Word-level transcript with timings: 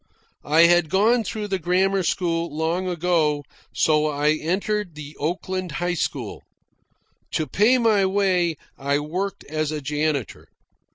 I 0.43 0.61
had 0.61 0.89
gone 0.89 1.23
through 1.23 1.49
the 1.49 1.59
grammar 1.59 2.01
school 2.01 2.51
long 2.51 2.87
ago, 2.87 3.43
so 3.71 4.07
I 4.07 4.31
entered 4.31 4.95
the 4.95 5.15
Oakland 5.19 5.73
High 5.73 5.93
School. 5.93 6.41
To 7.33 7.45
pay 7.45 7.77
my 7.77 8.07
way 8.07 8.55
I 8.79 8.97
worked 8.97 9.43
as 9.43 9.71
a 9.71 9.79
janitor. 9.79 10.47